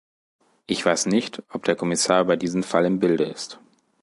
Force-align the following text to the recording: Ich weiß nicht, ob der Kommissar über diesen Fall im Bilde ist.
Ich 0.65 0.83
weiß 0.83 1.05
nicht, 1.05 1.43
ob 1.49 1.63
der 1.65 1.75
Kommissar 1.75 2.21
über 2.23 2.35
diesen 2.35 2.63
Fall 2.63 2.85
im 2.87 2.97
Bilde 2.97 3.25
ist. 3.25 3.59